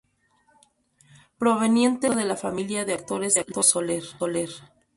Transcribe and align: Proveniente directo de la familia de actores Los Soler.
Proveniente 1.37 2.07
directo 2.07 2.17
de 2.19 2.25
la 2.27 2.35
familia 2.35 2.85
de 2.85 2.95
actores 2.95 3.39
Los 3.47 3.69
Soler. 3.69 4.01